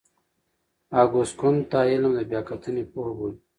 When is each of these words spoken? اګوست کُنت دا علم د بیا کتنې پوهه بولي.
اګوست 1.01 1.33
کُنت 1.39 1.63
دا 1.71 1.81
علم 1.91 2.11
د 2.17 2.21
بیا 2.29 2.41
کتنې 2.49 2.83
پوهه 2.91 3.13
بولي. 3.17 3.37